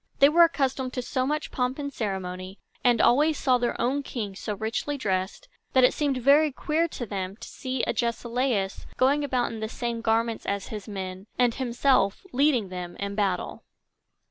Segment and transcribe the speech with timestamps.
[0.17, 4.35] They were accustomed to so much pomp and ceremony, and always saw their own king
[4.35, 9.51] so richly dressed, that it seemed very queer to them to see Agesilaus going about
[9.53, 13.63] in the same garments as his men, and himself leading them in battle.